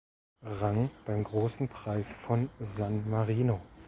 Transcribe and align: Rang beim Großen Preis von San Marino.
Rang 0.41 0.89
beim 1.05 1.23
Großen 1.23 1.67
Preis 1.67 2.17
von 2.17 2.49
San 2.59 3.07
Marino. 3.07 3.61